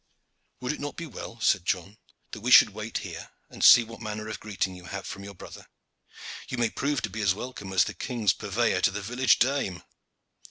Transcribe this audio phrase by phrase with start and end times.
[0.61, 1.99] "Would it not be well," said John,
[2.31, 5.35] "that we should wait here, and see what manner of greeting you have from your
[5.35, 5.67] brother.
[6.49, 9.83] You may prove to be as welcome as the king's purveyor to the village dame."